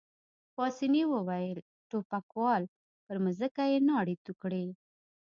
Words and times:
پاسیني 0.55 1.03
وویل: 1.13 1.59
ټوپکوال، 1.89 2.63
پر 3.05 3.17
مځکه 3.25 3.63
يې 3.71 3.77
ناړې 3.89 4.15
تو 4.25 4.31
کړې. 4.41 4.65